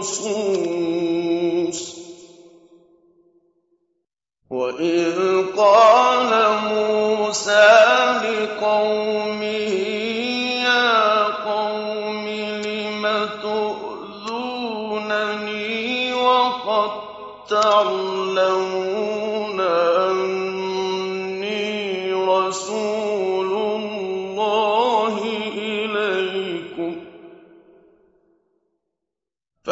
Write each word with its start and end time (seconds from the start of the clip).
مرصوص 0.00 1.80
وإذ 4.50 5.16
قال 5.56 6.32
موسى 6.68 7.70
لقومه 8.24 9.72
يا 10.64 11.24
قوم 11.44 12.26
لم 12.64 13.28
تؤذونني 13.42 14.94
وقد 16.14 16.90
تعلمون 17.50 18.80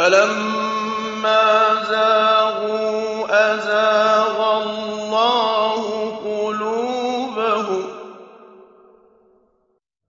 فلما 0.08 1.84
زاغوا 1.84 3.26
أزاغ 3.54 4.62
الله 4.62 5.82
قلوبهم 6.24 7.86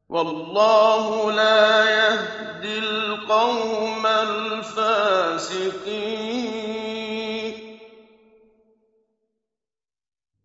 والله 0.10 1.32
لا 1.32 1.90
يهدي 1.90 2.80
القوم 2.80 4.06
الفاسقين. 4.06 5.10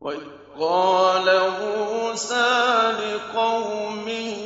وإذ 0.00 0.22
قال 0.60 1.26
موسى 1.60 2.92
لقومه 2.92 4.43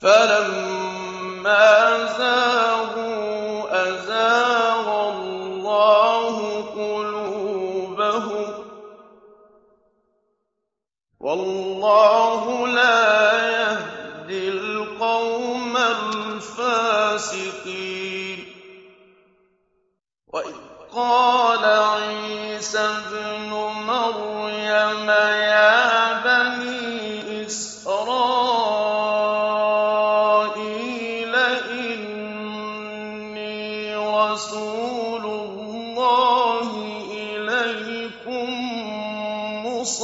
فلما 0.00 2.06
زاغوا 2.18 3.88
أزاغ 3.88 5.10
الله 5.10 6.60
قلوبهم 6.62 8.54
والله 11.20 12.66
لا 12.68 13.32
يهدي 13.50 14.48
القوم 14.48 15.76
الفاسقين 15.76 17.36
وإذ 20.28 20.54
قال 20.94 21.64
عيسى 21.64 22.78
ابن 22.78 23.50
مريم 23.86 25.10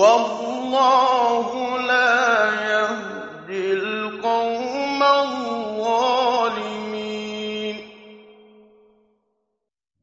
والله 0.00 1.48
لا 1.78 2.20
يهدي 2.72 3.72
القوم 3.72 5.00
الظالمين. 5.02 6.16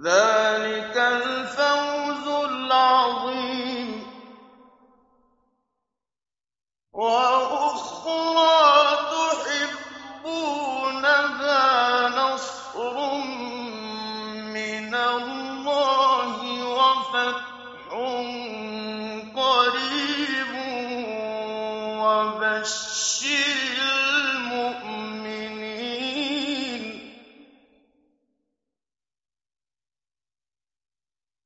ذَٰلِكَ 0.00 0.96
الْفَوْزُ 0.96 2.26
الْعَظِيمُ. 2.44 3.90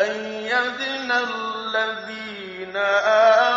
فَأَيَّدْنَا 0.00 1.18
الَّذِينَ 1.20 2.76
آمَنُوا 2.76 3.49